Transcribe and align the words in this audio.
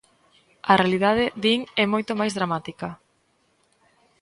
A 0.71 0.73
realidade, 0.81 1.25
din, 1.43 1.59
é 1.83 1.85
moito 1.93 2.11
máis 2.19 2.33
dramática. 2.37 2.87